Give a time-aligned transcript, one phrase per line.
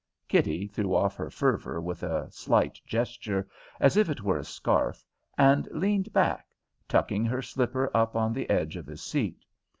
[0.27, 3.47] Kitty threw off her fervour with a slight gesture,
[3.79, 5.05] as if it were a scarf,
[5.37, 6.55] and leaned back,
[6.87, 9.45] tucking her slipper up on the edge of his seat.